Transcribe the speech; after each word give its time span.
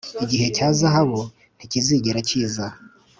igihe 0.23 0.47
cya 0.55 0.67
zahabu 0.79 1.21
ntikizigera 1.57 2.19
kiza 2.27 2.65